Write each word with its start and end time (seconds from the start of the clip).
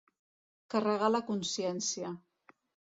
Carregar 0.75 1.11
la 1.17 1.23
consciència. 1.31 2.15